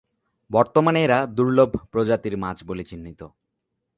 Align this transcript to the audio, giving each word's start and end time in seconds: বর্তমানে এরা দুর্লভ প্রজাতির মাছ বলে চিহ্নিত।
বর্তমানে 0.49 0.99
এরা 1.03 1.19
দুর্লভ 1.27 1.71
প্রজাতির 1.91 2.35
মাছ 2.37 2.57
বলে 2.63 2.83
চিহ্নিত। 2.83 3.21